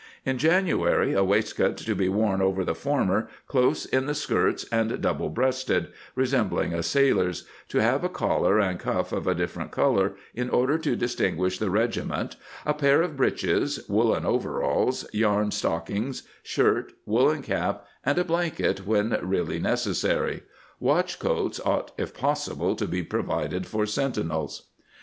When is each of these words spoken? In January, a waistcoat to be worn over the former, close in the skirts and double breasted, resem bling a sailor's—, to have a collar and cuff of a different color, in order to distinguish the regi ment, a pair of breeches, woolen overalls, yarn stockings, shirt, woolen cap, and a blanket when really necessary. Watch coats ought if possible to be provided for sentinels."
In 0.25 0.39
January, 0.39 1.13
a 1.13 1.23
waistcoat 1.23 1.77
to 1.77 1.93
be 1.93 2.09
worn 2.09 2.41
over 2.41 2.65
the 2.65 2.73
former, 2.73 3.29
close 3.45 3.85
in 3.85 4.07
the 4.07 4.15
skirts 4.15 4.65
and 4.71 4.99
double 4.99 5.29
breasted, 5.29 5.89
resem 6.17 6.49
bling 6.49 6.73
a 6.73 6.81
sailor's—, 6.81 7.45
to 7.69 7.83
have 7.83 8.03
a 8.03 8.09
collar 8.09 8.57
and 8.59 8.79
cuff 8.79 9.11
of 9.11 9.27
a 9.27 9.35
different 9.35 9.69
color, 9.69 10.15
in 10.33 10.49
order 10.49 10.79
to 10.79 10.95
distinguish 10.95 11.59
the 11.59 11.69
regi 11.69 12.01
ment, 12.01 12.35
a 12.65 12.73
pair 12.73 13.03
of 13.03 13.15
breeches, 13.15 13.87
woolen 13.87 14.25
overalls, 14.25 15.05
yarn 15.13 15.51
stockings, 15.51 16.23
shirt, 16.41 16.93
woolen 17.05 17.43
cap, 17.43 17.85
and 18.03 18.17
a 18.17 18.23
blanket 18.25 18.87
when 18.87 19.15
really 19.21 19.59
necessary. 19.59 20.41
Watch 20.79 21.19
coats 21.19 21.59
ought 21.59 21.91
if 21.99 22.11
possible 22.17 22.75
to 22.75 22.87
be 22.87 23.03
provided 23.03 23.67
for 23.67 23.85
sentinels." 23.85 24.69